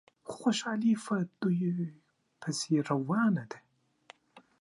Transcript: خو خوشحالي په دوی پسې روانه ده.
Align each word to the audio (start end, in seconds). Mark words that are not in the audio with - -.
خو 0.27 0.33
خوشحالي 0.43 0.93
په 1.05 1.15
دوی 1.41 1.61
پسې 2.41 2.75
روانه 2.89 3.43
ده. 3.51 3.59